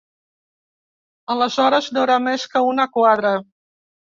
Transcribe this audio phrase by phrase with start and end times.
[1.35, 3.35] Aleshores no era més que una quadra.